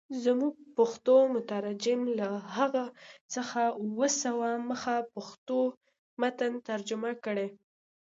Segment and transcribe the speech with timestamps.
[0.23, 2.83] زموږ پښتو مترجم له هغه
[3.33, 5.59] څخه اووه سوه مخه پښتو
[6.21, 6.53] متن
[6.89, 7.47] جوړ کړی.